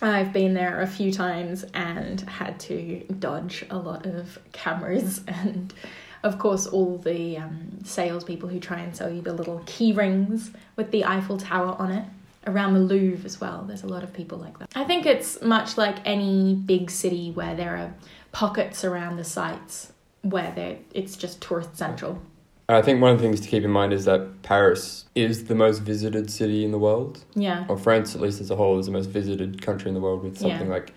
I've 0.00 0.32
been 0.32 0.54
there 0.54 0.80
a 0.80 0.86
few 0.86 1.12
times 1.12 1.64
and 1.74 2.20
had 2.22 2.58
to 2.60 3.00
dodge 3.18 3.64
a 3.70 3.76
lot 3.76 4.06
of 4.06 4.38
cameras 4.52 5.20
and, 5.28 5.72
of 6.22 6.38
course, 6.38 6.66
all 6.66 6.98
the 6.98 7.36
um, 7.38 7.78
salespeople 7.84 8.48
who 8.48 8.60
try 8.60 8.80
and 8.80 8.94
sell 8.96 9.10
you 9.10 9.20
the 9.20 9.32
little 9.32 9.62
key 9.66 9.92
rings 9.92 10.50
with 10.76 10.90
the 10.90 11.04
Eiffel 11.04 11.38
Tower 11.38 11.76
on 11.78 11.90
it. 11.90 12.04
Around 12.46 12.74
the 12.74 12.80
Louvre 12.80 13.26
as 13.26 13.40
well, 13.40 13.64
there's 13.66 13.82
a 13.82 13.86
lot 13.88 14.02
of 14.02 14.14
people 14.14 14.38
like 14.38 14.58
that. 14.58 14.70
I 14.74 14.84
think 14.84 15.04
it's 15.04 15.42
much 15.42 15.76
like 15.76 15.96
any 16.06 16.54
big 16.54 16.90
city 16.90 17.30
where 17.30 17.54
there 17.54 17.76
are 17.76 17.94
pockets 18.32 18.84
around 18.84 19.16
the 19.16 19.24
sites 19.24 19.92
where 20.22 20.78
it's 20.94 21.16
just 21.16 21.42
tourist 21.42 21.76
central. 21.76 22.22
I 22.70 22.82
think 22.82 23.00
one 23.00 23.12
of 23.12 23.18
the 23.18 23.22
things 23.24 23.40
to 23.40 23.48
keep 23.48 23.64
in 23.64 23.70
mind 23.70 23.92
is 23.92 24.04
that 24.04 24.42
Paris 24.42 25.06
is 25.14 25.44
the 25.44 25.54
most 25.54 25.78
visited 25.80 26.30
city 26.30 26.64
in 26.64 26.70
the 26.70 26.78
world, 26.78 27.24
Yeah, 27.34 27.64
or 27.68 27.76
France 27.78 28.14
at 28.14 28.20
least 28.20 28.40
as 28.40 28.50
a 28.50 28.56
whole 28.56 28.78
is 28.78 28.86
the 28.86 28.92
most 28.92 29.06
visited 29.10 29.60
country 29.62 29.88
in 29.88 29.94
the 29.94 30.00
world 30.00 30.22
with 30.22 30.38
something 30.38 30.68
Yeah. 30.68 30.72
like 30.74 30.92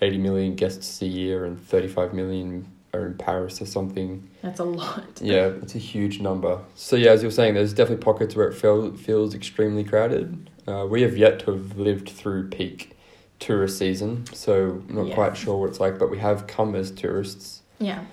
80 0.00 0.18
million 0.18 0.54
guests 0.54 1.02
a 1.02 1.06
year 1.06 1.44
and 1.44 1.60
35 1.60 2.14
million 2.14 2.66
are 2.92 3.06
in 3.06 3.14
Paris 3.14 3.60
or 3.62 3.66
something. 3.66 4.28
that's 4.42 4.60
a 4.60 4.64
lot. 4.64 5.04
Yeah, 5.22 5.46
it's 5.62 5.74
a 5.74 5.78
huge 5.78 6.20
number. 6.20 6.60
So 6.74 6.96
yeah, 6.96 7.10
as 7.12 7.22
you 7.22 7.28
were 7.28 7.32
saying, 7.32 7.54
there's 7.54 7.72
definitely 7.72 8.02
pockets 8.02 8.34
where 8.34 8.48
it 8.48 8.54
feel, 8.54 8.92
feels 8.96 9.34
extremely 9.34 9.84
crowded. 9.84 10.50
Uh, 10.66 10.86
we 10.88 11.02
have 11.02 11.16
yet 11.16 11.38
to 11.40 11.52
have 11.52 11.78
lived 11.78 12.08
through 12.10 12.48
peak 12.50 12.96
tourist 13.38 13.78
season, 13.78 14.24
so 14.32 14.82
I'm 14.88 14.94
not 14.94 15.06
Yeah. 15.08 15.14
quite 15.14 15.36
sure 15.36 15.56
what 15.56 15.70
it's 15.70 15.80
like. 15.80 15.98
But 15.98 16.10
we 16.10 16.18
have 16.18 16.46
come 16.46 16.74
as 16.74 16.90
tourists 16.90 17.62
Yeah, 17.78 18.04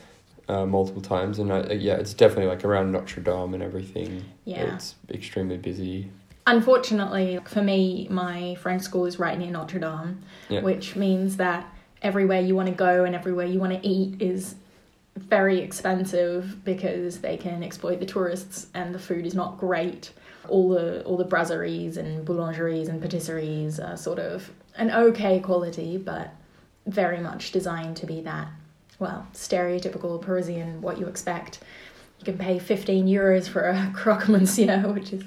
uh, 0.47 0.65
multiple 0.65 1.01
times, 1.01 1.39
and 1.39 1.51
uh, 1.51 1.65
yeah, 1.73 1.95
it's 1.95 2.13
definitely 2.13 2.45
like 2.47 2.63
around 2.63 2.91
Notre 2.91 3.21
Dame 3.21 3.53
and 3.53 3.63
everything. 3.63 4.23
yeah. 4.45 4.75
It's 4.75 4.95
extremely 5.09 5.57
busy. 5.57 6.11
Unfortunately, 6.45 7.39
for 7.45 7.61
me, 7.61 8.07
my 8.09 8.55
French 8.55 8.81
school 8.81 9.05
is 9.05 9.19
right 9.19 9.37
near 9.37 9.51
Notre 9.51 9.79
Dame, 9.79 10.21
Yeah. 10.49 10.61
which 10.61 10.95
means 10.95 11.37
that 11.37 11.67
everywhere 12.01 12.39
you 12.41 12.55
want 12.55 12.69
to 12.69 12.73
go 12.75 13.03
and 13.03 13.13
everywhere 13.13 13.45
you 13.45 13.59
want 13.59 13.73
to 13.73 13.85
eat 13.87 14.21
is 14.21 14.55
very 15.17 15.59
expensive 15.59 16.63
because 16.63 17.19
they 17.19 17.37
can 17.37 17.63
exploit 17.63 17.99
the 17.99 18.05
tourists 18.05 18.67
and 18.73 18.93
the 18.93 18.99
food 18.99 19.25
is 19.25 19.33
not 19.35 19.57
great. 19.57 20.11
All 20.47 20.69
the 20.69 21.03
all 21.03 21.17
the 21.17 21.25
brasseries 21.25 21.97
and 21.97 22.25
boulangeries 22.25 22.87
and 22.87 23.01
patisseries 23.01 23.79
are 23.79 23.97
sort 23.97 24.19
of 24.19 24.49
an 24.77 24.91
okay 24.91 25.39
quality, 25.39 25.97
but 25.97 26.29
very 26.85 27.19
much 27.19 27.51
designed 27.51 27.97
to 27.97 28.05
be 28.05 28.21
that 28.21 28.47
well 28.99 29.27
stereotypical 29.33 30.21
Parisian 30.21 30.81
what 30.81 30.97
you 30.99 31.07
expect. 31.07 31.59
You 32.19 32.25
can 32.25 32.37
pay 32.37 32.59
fifteen 32.59 33.07
euros 33.07 33.47
for 33.47 33.61
a 33.69 33.91
croque 33.95 34.29
monsieur, 34.29 34.87
which 34.93 35.11
is 35.13 35.23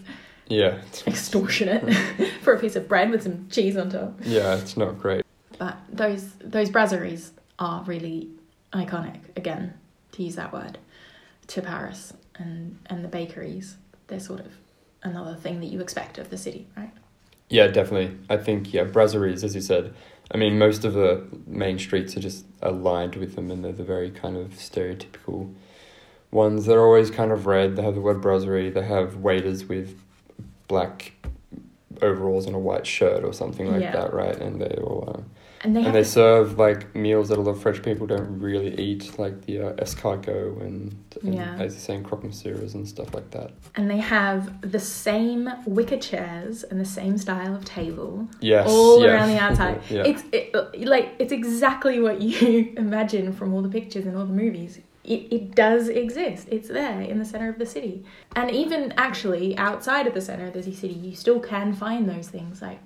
Yeah, 0.48 0.80
extortionate 1.06 1.94
for 2.42 2.54
a 2.54 2.58
piece 2.58 2.76
of 2.76 2.88
bread 2.88 3.10
with 3.10 3.22
some 3.22 3.48
cheese 3.50 3.76
on 3.76 3.90
top. 3.90 4.18
yeah, 4.24 4.56
it's 4.56 4.76
not 4.76 4.98
great. 4.98 5.24
But 5.58 5.76
those 5.92 6.30
those 6.42 6.70
brasseries 6.70 7.30
are 7.58 7.82
really 7.84 8.30
iconic. 8.72 9.20
Again, 9.36 9.74
to 10.12 10.22
use 10.22 10.36
that 10.36 10.52
word, 10.52 10.78
to 11.48 11.62
Paris 11.62 12.12
and 12.36 12.78
and 12.86 13.04
the 13.04 13.08
bakeries. 13.08 13.76
They're 14.06 14.20
sort 14.20 14.40
of 14.40 14.52
another 15.02 15.34
thing 15.34 15.60
that 15.60 15.66
you 15.66 15.80
expect 15.80 16.18
of 16.18 16.30
the 16.30 16.36
city, 16.38 16.66
right? 16.76 16.90
Yeah, 17.48 17.66
definitely. 17.68 18.16
I 18.28 18.36
think 18.36 18.72
yeah, 18.72 18.84
brasseries, 18.84 19.42
as 19.44 19.54
you 19.54 19.60
said. 19.60 19.94
I 20.32 20.36
mean, 20.36 20.58
most 20.58 20.84
of 20.84 20.92
the 20.94 21.26
main 21.46 21.78
streets 21.78 22.16
are 22.16 22.20
just 22.20 22.44
aligned 22.62 23.16
with 23.16 23.34
them, 23.34 23.50
and 23.50 23.64
they're 23.64 23.72
the 23.72 23.82
very 23.84 24.10
kind 24.10 24.36
of 24.36 24.50
stereotypical 24.50 25.52
ones. 26.30 26.66
They're 26.66 26.84
always 26.84 27.10
kind 27.10 27.32
of 27.32 27.46
red. 27.46 27.74
They 27.76 27.82
have 27.82 27.96
the 27.96 28.00
word 28.00 28.20
brasserie. 28.20 28.70
They 28.70 28.84
have 28.84 29.16
waiters 29.16 29.64
with 29.64 30.00
black 30.68 31.12
overalls 32.00 32.46
and 32.46 32.54
a 32.54 32.58
white 32.58 32.86
shirt 32.86 33.24
or 33.24 33.32
something 33.32 33.66
like 33.68 33.82
Yeah. 33.82 33.92
that, 33.92 34.14
right? 34.14 34.36
And 34.36 34.60
they 34.60 34.74
all 34.80 35.16
uh, 35.16 35.20
And 35.62 35.76
they 35.76 35.84
and 35.84 35.94
they 35.94 36.04
serve 36.04 36.58
like 36.58 36.94
meals 36.94 37.28
that 37.28 37.36
a 37.38 37.40
lot 37.42 37.50
of 37.52 37.60
French 37.60 37.82
people 37.82 38.06
don't 38.06 38.40
really 38.40 38.74
eat, 38.80 39.18
like 39.18 39.42
the 39.44 39.60
uh, 39.60 39.72
escargot 39.74 40.60
and, 40.62 40.94
and 41.22 41.34
Yeah. 41.34 41.52
as 41.58 41.74
you're 41.74 41.80
saying, 41.80 42.04
croque 42.04 42.22
monsieurs 42.24 42.74
and 42.74 42.88
stuff 42.88 43.12
like 43.14 43.30
that. 43.32 43.50
and 43.76 43.90
they 43.90 43.98
have 43.98 44.70
the 44.72 44.80
same 44.80 45.50
wicker 45.66 45.98
chairs 45.98 46.64
and 46.64 46.80
the 46.80 46.84
same 46.86 47.18
style 47.18 47.54
of 47.54 47.64
table 47.66 48.26
Yes, 48.40 48.68
all 48.70 49.02
yeah. 49.02 49.12
around 49.12 49.28
the 49.28 49.38
outside. 49.46 49.82
yeah. 49.90 50.04
It's 50.06 50.22
it, 50.32 50.86
like 50.88 51.14
it's 51.18 51.32
exactly 51.32 52.00
what 52.00 52.22
you 52.22 52.72
imagine 52.78 53.32
from 53.34 53.52
all 53.52 53.60
the 53.62 53.68
pictures 53.68 54.06
and 54.06 54.16
all 54.16 54.24
the 54.24 54.32
movies. 54.32 54.78
It, 55.04 55.22
it 55.32 55.54
does 55.54 55.88
exist. 55.88 56.46
It's 56.50 56.68
there 56.68 57.00
in 57.00 57.18
the 57.18 57.24
center 57.24 57.48
of 57.48 57.58
the 57.58 57.66
city. 57.66 58.04
And 58.36 58.50
even 58.50 58.92
actually 58.96 59.56
outside 59.58 60.06
of 60.06 60.14
the 60.14 60.20
center 60.20 60.46
of 60.46 60.52
the 60.54 60.62
city, 60.62 60.94
you 60.94 61.14
still 61.16 61.40
can 61.40 61.72
find 61.74 62.08
those 62.08 62.28
things 62.28 62.60
like 62.62 62.80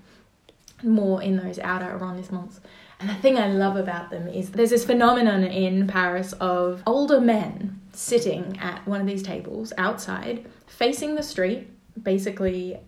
more 0.82 1.22
in 1.22 1.36
those 1.36 1.58
outer 1.58 1.86
arrondissements. 1.98 2.60
And 3.00 3.08
the 3.10 3.14
thing 3.14 3.38
I 3.38 3.48
love 3.48 3.76
about 3.76 4.10
them 4.10 4.28
is 4.28 4.50
there's 4.50 4.70
this 4.70 4.84
phenomenon 4.84 5.44
in 5.44 5.86
Paris 5.86 6.32
of 6.34 6.82
older 6.86 7.20
men 7.20 7.80
sitting 7.92 8.56
at 8.60 8.86
one 8.86 9.00
of 9.00 9.06
these 9.06 9.22
tables 9.22 9.72
outside, 9.78 10.46
facing 10.66 11.14
the 11.14 11.22
street, 11.22 11.68
basically 12.02 12.78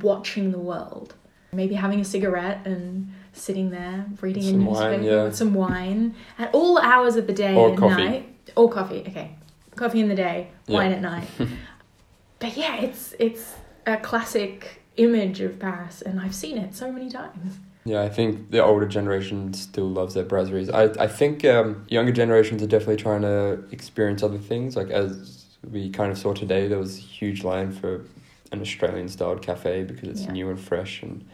watching 0.00 0.50
the 0.52 0.58
world. 0.58 1.14
Maybe 1.52 1.74
having 1.74 2.00
a 2.00 2.04
cigarette 2.04 2.66
and 2.66 3.12
sitting 3.32 3.70
there 3.70 4.04
reading 4.20 4.42
Some 4.42 4.66
a 4.66 4.70
wine, 4.70 4.90
newspaper 4.90 5.14
yeah. 5.14 5.24
with 5.24 5.36
some 5.36 5.54
wine 5.54 6.14
at 6.38 6.54
all 6.54 6.78
hours 6.78 7.16
of 7.16 7.26
the 7.26 7.32
day 7.32 7.54
Or 7.54 7.70
and 7.70 7.78
coffee. 7.78 8.04
night. 8.04 8.34
Or 8.56 8.68
coffee, 8.70 9.00
okay. 9.08 9.34
Coffee 9.76 10.00
in 10.00 10.08
the 10.08 10.14
day, 10.14 10.48
Yeah. 10.66 10.76
wine 10.76 10.92
at 10.92 11.00
night. 11.00 11.28
but 12.38 12.56
yeah, 12.56 12.76
it's 12.80 13.14
it's 13.18 13.54
a 13.86 13.96
classic 13.96 14.82
image 14.98 15.40
of 15.40 15.58
Paris 15.58 16.02
and 16.02 16.20
I've 16.20 16.34
seen 16.34 16.58
it 16.58 16.74
so 16.74 16.92
many 16.92 17.08
times. 17.10 17.58
Yeah, 17.84 18.02
I 18.02 18.08
think 18.10 18.50
the 18.50 18.62
older 18.62 18.86
generation 18.86 19.54
still 19.54 19.88
loves 19.88 20.12
their 20.14 20.24
brasseries. 20.24 20.68
I 20.72 21.02
I 21.02 21.06
think 21.06 21.44
um, 21.44 21.86
younger 21.88 22.12
generations 22.12 22.62
are 22.62 22.66
definitely 22.66 22.96
trying 22.96 23.22
to 23.22 23.64
experience 23.70 24.22
other 24.22 24.36
things. 24.38 24.76
Like 24.76 24.90
as 24.90 25.44
we 25.70 25.88
kind 25.90 26.12
of 26.12 26.18
saw 26.18 26.34
today, 26.34 26.68
there 26.68 26.78
was 26.78 26.98
a 26.98 27.00
huge 27.00 27.44
line 27.44 27.72
for 27.72 28.04
an 28.52 28.60
Australian 28.60 29.08
styled 29.08 29.40
cafe 29.42 29.84
because 29.84 30.08
it's 30.08 30.22
Yeah. 30.24 30.32
new 30.32 30.50
and 30.50 30.60
fresh. 30.60 31.02
And 31.02 31.24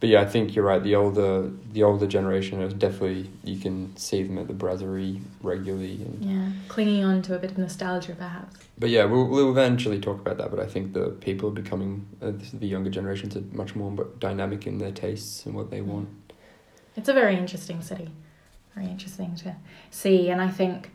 but 0.00 0.08
yeah, 0.10 0.20
I 0.20 0.26
think 0.26 0.54
you're 0.54 0.64
right. 0.64 0.82
The 0.82 0.94
older 0.94 1.50
the 1.72 1.82
older 1.82 2.06
generation 2.06 2.60
is 2.62 2.74
definitely 2.74 3.30
you 3.44 3.58
can 3.58 3.96
see 3.96 4.22
them 4.22 4.38
at 4.38 4.46
the 4.46 4.54
brasserie 4.54 5.20
regularly. 5.42 5.94
And, 6.02 6.24
Yeah, 6.24 6.50
clinging 6.68 7.02
on 7.04 7.22
to 7.22 7.34
a 7.34 7.38
bit 7.38 7.50
of 7.52 7.58
nostalgia 7.58 8.14
perhaps. 8.14 8.56
but 8.78 8.90
yeah, 8.90 9.04
we'll 9.04 9.26
we'll 9.26 9.50
eventually 9.50 10.00
talk 10.00 10.20
about 10.20 10.36
that. 10.38 10.50
But 10.50 10.60
I 10.60 10.66
think 10.66 10.92
the 10.92 11.10
people 11.10 11.48
are 11.48 11.52
becoming 11.52 12.06
uh, 12.20 12.32
the 12.52 12.66
younger 12.66 12.90
generations 12.90 13.36
are 13.36 13.44
much 13.52 13.74
more 13.74 14.06
dynamic 14.18 14.66
in 14.66 14.78
their 14.78 14.92
tastes 14.92 15.46
and 15.46 15.54
what 15.54 15.70
they 15.70 15.80
want. 15.80 16.08
It's 16.96 17.08
a 17.08 17.14
very 17.14 17.36
interesting 17.36 17.80
city. 17.82 18.10
Very 18.74 18.88
interesting 18.88 19.34
to 19.36 19.56
see 19.90 20.28
and 20.28 20.40
I 20.40 20.48
think 20.48 20.90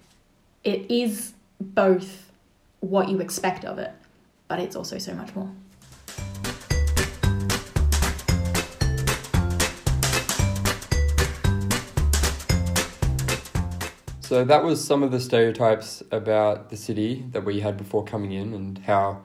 it 0.64 0.92
is 0.92 1.34
both 1.60 2.32
what 2.80 3.10
you 3.10 3.20
expect 3.20 3.66
of 3.66 3.78
it, 3.80 3.92
but 4.48 4.60
it's 4.60 4.76
also 4.76 4.98
so 5.00 5.14
much 5.14 5.36
more. 5.36 5.50
So 14.32 14.46
that 14.46 14.64
was 14.64 14.82
some 14.82 15.04
of 15.04 15.12
the 15.12 15.20
stereotypes 15.20 16.02
about 16.10 16.70
the 16.70 16.78
city 16.78 17.26
that 17.32 17.44
we 17.44 17.60
had 17.60 17.76
before 17.76 18.06
coming 18.06 18.32
in 18.32 18.54
and 18.54 18.78
how 18.78 19.24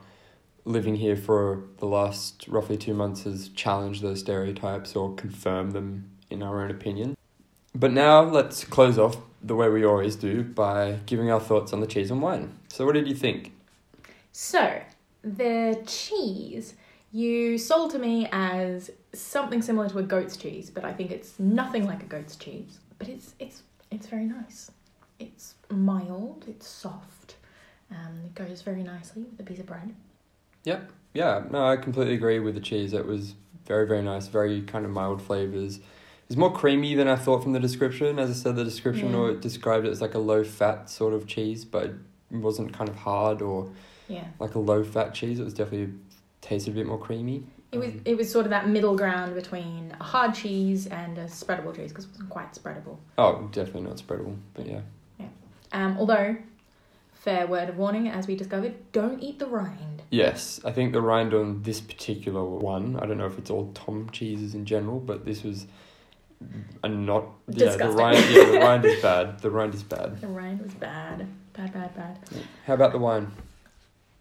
living 0.65 0.97
here 0.97 1.15
for 1.15 1.63
the 1.77 1.85
last 1.85 2.45
roughly 2.49 2.75
two 2.75 2.93
months 2.93 3.23
has 3.23 3.47
challenged 3.47 4.01
those 4.01 4.19
stereotypes 4.19 4.97
or 4.97 5.15
confirmed 5.15 5.71
them 5.71 6.09
in 6.29 6.43
our 6.43 6.61
own 6.61 6.71
opinion. 6.71 7.15
But 7.73 7.93
now 7.93 8.21
let's 8.21 8.65
close 8.65 8.99
off 8.99 9.15
the 9.41 9.55
way 9.55 9.69
we 9.69 9.85
always 9.85 10.17
do 10.17 10.43
by 10.43 10.99
giving 11.05 11.31
our 11.31 11.39
thoughts 11.39 11.71
on 11.71 11.79
the 11.79 11.87
cheese 11.87 12.11
and 12.11 12.21
wine. 12.21 12.59
So 12.67 12.85
what 12.85 12.95
did 12.95 13.07
you 13.07 13.15
think? 13.15 13.53
So, 14.33 14.81
the 15.23 15.81
cheese 15.87 16.73
you 17.13 17.57
sold 17.57 17.91
to 17.91 17.97
me 17.97 18.27
as 18.33 18.91
something 19.13 19.61
similar 19.61 19.87
to 19.87 19.99
a 19.99 20.03
goat's 20.03 20.35
cheese, 20.35 20.69
but 20.69 20.83
I 20.83 20.91
think 20.91 21.11
it's 21.11 21.39
nothing 21.39 21.85
like 21.85 22.03
a 22.03 22.07
goat's 22.07 22.35
cheese. 22.35 22.79
But 22.99 23.07
it's 23.07 23.35
it's 23.39 23.63
it's 23.89 24.07
very 24.07 24.25
nice. 24.25 24.69
It's 25.19 25.55
mild, 25.69 26.45
it's 26.47 26.67
soft. 26.67 27.35
Um, 27.91 28.19
it 28.25 28.35
goes 28.35 28.61
very 28.61 28.83
nicely 28.83 29.23
with 29.23 29.39
a 29.39 29.43
piece 29.43 29.59
of 29.59 29.65
bread. 29.65 29.93
Yep. 30.65 30.91
Yeah, 31.13 31.43
no, 31.49 31.65
I 31.65 31.77
completely 31.77 32.13
agree 32.15 32.39
with 32.39 32.55
the 32.55 32.61
cheese. 32.61 32.93
It 32.93 33.05
was 33.05 33.33
very, 33.65 33.87
very 33.87 34.01
nice, 34.01 34.27
very 34.27 34.61
kind 34.61 34.85
of 34.85 34.91
mild 34.91 35.21
flavors. 35.21 35.79
It's 36.27 36.35
more 36.35 36.51
creamy 36.51 36.93
than 36.95 37.07
I 37.07 37.15
thought 37.15 37.41
from 37.43 37.53
the 37.53 37.59
description. 37.59 38.19
As 38.19 38.29
I 38.29 38.33
said, 38.33 38.55
the 38.57 38.63
description 38.65 39.11
Yeah. 39.11 39.17
or 39.17 39.29
it 39.31 39.41
described 39.41 39.85
it 39.85 39.89
as 39.89 40.01
like 40.01 40.13
a 40.13 40.19
low 40.19 40.43
fat 40.43 40.89
sort 40.89 41.13
of 41.13 41.25
cheese, 41.25 41.63
but 41.65 41.85
it 41.85 41.93
wasn't 42.31 42.73
kind 42.73 42.89
of 42.89 42.97
hard 42.97 43.41
or 43.41 43.69
Yeah. 44.09 44.25
like 44.39 44.55
a 44.55 44.59
low 44.59 44.83
fat 44.83 45.13
cheese. 45.13 45.39
It 45.39 45.45
was 45.45 45.53
definitely 45.53 45.93
tasted 46.41 46.71
a 46.71 46.73
bit 46.75 46.85
more 46.85 46.99
creamy. 46.99 47.43
It 47.71 47.79
was 47.79 47.89
Um, 47.93 48.01
it 48.05 48.15
was 48.17 48.29
sort 48.31 48.45
of 48.45 48.49
that 48.51 48.67
middle 48.69 48.95
ground 48.97 49.35
between 49.35 49.93
a 49.99 50.03
hard 50.03 50.33
cheese 50.35 50.87
and 50.87 51.17
a 51.17 51.25
spreadable 51.25 51.73
cheese 51.75 51.89
because 51.89 52.05
it 52.05 52.11
wasn't 52.11 52.29
quite 52.29 52.53
spreadable. 52.53 52.97
oh, 53.17 53.47
definitely 53.51 53.81
not 53.89 53.97
spreadable, 53.97 54.37
but 54.53 54.65
yeah. 54.67 54.81
Um, 55.71 55.97
although, 55.97 56.37
fair 57.13 57.47
word 57.47 57.69
of 57.69 57.77
warning, 57.77 58.07
as 58.07 58.27
we 58.27 58.35
discovered, 58.35 58.75
don't 58.91 59.21
eat 59.21 59.39
the 59.39 59.47
rind. 59.47 60.03
Yes, 60.09 60.61
I 60.63 60.71
think 60.71 60.93
the 60.93 61.01
rind 61.01 61.33
on 61.33 61.63
this 61.63 61.81
particular 61.81 62.43
one, 62.43 62.97
I 62.97 63.05
don't 63.05 63.17
know 63.17 63.25
if 63.25 63.37
it's 63.37 63.49
all 63.49 63.71
Tomme 63.73 64.09
cheeses 64.11 64.55
in 64.55 64.65
general, 64.65 64.99
but 64.99 65.25
this 65.25 65.43
was 65.43 65.67
a 66.83 66.89
not 66.89 67.25
yeah, 67.49 67.75
the 67.75 67.89
rind 67.89 68.17
yeah, 68.29 68.45
the 68.45 68.59
rind 68.59 68.85
is 68.85 69.01
bad. 69.01 69.39
The 69.39 69.49
rind 69.49 69.73
is 69.73 69.83
bad. 69.83 70.21
The 70.21 70.27
rind 70.27 70.61
was 70.61 70.73
bad, 70.73 71.27
bad, 71.53 71.73
bad, 71.73 71.95
bad. 71.95 72.19
How 72.65 72.75
about 72.75 72.91
the 72.91 72.99
wine? 72.99 73.31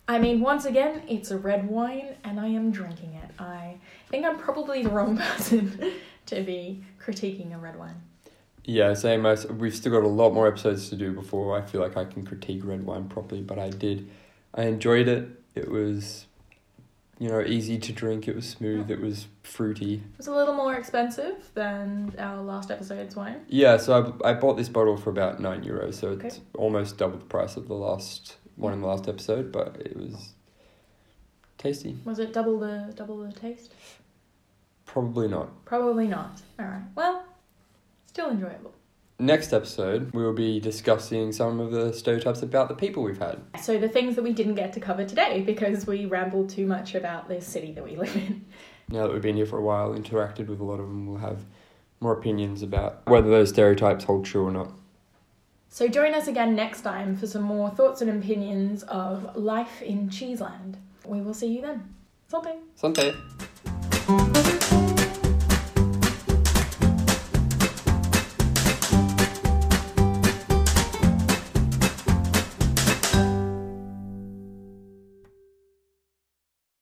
I 0.08 0.18
mean, 0.18 0.40
once 0.40 0.64
again, 0.64 1.02
it's 1.08 1.30
a 1.30 1.38
red 1.38 1.68
wine, 1.68 2.14
and 2.22 2.38
I 2.38 2.46
am 2.46 2.70
drinking 2.70 3.14
it. 3.14 3.30
I 3.40 3.76
think 4.08 4.24
I'm 4.24 4.38
probably 4.38 4.82
the 4.82 4.90
wrong 4.90 5.16
person 5.36 5.92
to 6.26 6.42
be 6.42 6.84
critiquing 7.00 7.54
a 7.54 7.58
red 7.58 7.76
wine. 7.76 8.00
Yeah, 8.68 8.94
same 8.94 9.24
as 9.26 9.46
we've 9.46 9.74
still 9.74 9.92
got 9.92 10.02
a 10.02 10.08
lot 10.08 10.34
more 10.34 10.48
episodes 10.48 10.90
to 10.90 10.96
do 10.96 11.12
before 11.12 11.56
I 11.56 11.62
feel 11.62 11.80
like 11.80 11.96
I 11.96 12.04
can 12.04 12.26
critique 12.26 12.64
red 12.64 12.84
wine 12.84 13.08
properly, 13.08 13.40
but 13.40 13.58
I 13.58 13.70
did. 13.70 14.10
I 14.52 14.64
enjoyed 14.64 15.06
it. 15.06 15.28
It 15.54 15.70
was 15.70 16.26
you 17.18 17.28
know, 17.28 17.40
easy 17.40 17.78
to 17.78 17.92
drink, 17.92 18.28
it 18.28 18.36
was 18.36 18.46
smooth, 18.46 18.90
it 18.90 19.00
was 19.00 19.26
fruity. 19.42 19.94
It 19.94 20.18
was 20.18 20.26
a 20.26 20.34
little 20.34 20.54
more 20.54 20.74
expensive 20.74 21.50
than 21.54 22.14
our 22.18 22.42
last 22.42 22.70
episode's 22.70 23.16
wine. 23.16 23.40
Yeah, 23.48 23.78
so 23.78 24.18
I, 24.22 24.30
I 24.30 24.34
bought 24.34 24.56
this 24.56 24.68
bottle 24.68 24.96
for 24.96 25.10
about 25.10 25.40
9 25.40 25.64
euros, 25.64 25.94
so 25.94 26.18
it's 26.22 26.40
almost 26.54 26.98
double 26.98 27.18
the 27.18 27.24
price 27.24 27.56
of 27.56 27.68
the 27.68 27.74
last 27.74 28.36
one 28.56 28.74
in 28.74 28.82
the 28.82 28.86
last 28.86 29.08
episode, 29.08 29.50
but 29.50 29.76
it 29.80 29.96
was 29.96 30.34
tasty. 31.56 31.96
Was 32.04 32.18
it 32.18 32.34
double 32.34 32.58
the 32.58 32.92
double 32.94 33.18
the 33.18 33.32
taste? 33.32 33.72
Probably 34.84 35.28
not. 35.28 35.64
Probably 35.64 36.06
not. 36.06 36.42
All 36.58 36.66
right. 36.66 36.82
Well, 36.94 37.24
still 38.16 38.30
enjoyable. 38.30 38.72
Next 39.18 39.52
episode, 39.52 40.10
we 40.14 40.22
will 40.22 40.32
be 40.32 40.58
discussing 40.58 41.32
some 41.32 41.60
of 41.60 41.70
the 41.70 41.92
stereotypes 41.92 42.40
about 42.40 42.68
the 42.68 42.74
people 42.74 43.02
we've 43.02 43.18
had. 43.18 43.42
So 43.62 43.78
the 43.78 43.90
things 43.90 44.16
that 44.16 44.22
we 44.22 44.32
didn't 44.32 44.54
get 44.54 44.72
to 44.72 44.80
cover 44.80 45.04
today 45.04 45.42
because 45.42 45.86
we 45.86 46.06
rambled 46.06 46.48
too 46.48 46.64
much 46.64 46.94
about 46.94 47.28
this 47.28 47.46
city 47.46 47.72
that 47.72 47.84
we 47.84 47.96
live 47.96 48.16
in. 48.16 48.46
Now 48.88 49.06
that 49.06 49.12
we've 49.12 49.20
been 49.20 49.36
here 49.36 49.44
for 49.44 49.58
a 49.58 49.62
while, 49.62 49.90
interacted 49.90 50.46
with 50.46 50.60
a 50.60 50.64
lot 50.64 50.80
of 50.80 50.88
them, 50.88 51.06
we'll 51.06 51.18
have 51.18 51.44
more 52.00 52.14
opinions 52.14 52.62
about 52.62 53.06
whether 53.06 53.28
those 53.28 53.50
stereotypes 53.50 54.04
hold 54.04 54.24
true 54.24 54.46
or 54.46 54.50
not. 54.50 54.72
So 55.68 55.86
join 55.86 56.14
us 56.14 56.26
again 56.26 56.54
next 56.54 56.80
time 56.80 57.16
for 57.16 57.26
some 57.26 57.42
more 57.42 57.68
thoughts 57.68 58.00
and 58.00 58.10
opinions 58.10 58.82
of 58.84 59.36
life 59.36 59.82
in 59.82 60.08
Cheeseland. 60.08 60.78
We 61.04 61.20
will 61.20 61.34
see 61.34 61.48
you 61.48 61.60
then. 61.60 61.94
Santé! 62.32 62.56
Santé! 62.80 64.85